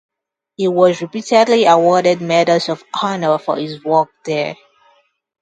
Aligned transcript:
He 0.57 0.67
was 0.67 1.03
repeatedly 1.03 1.65
awarded 1.65 2.21
medals 2.21 2.69
of 2.69 2.83
honor 3.03 3.37
for 3.37 3.57
his 3.57 3.83
work 3.83 4.09
there. 4.25 4.55